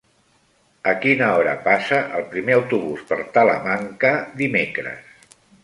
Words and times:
A 0.91 0.93
quina 1.03 1.27
hora 1.39 1.53
passa 1.67 1.99
el 2.21 2.25
primer 2.33 2.57
autobús 2.57 3.05
per 3.13 3.21
Talamanca 3.37 4.17
dimecres? 4.43 5.33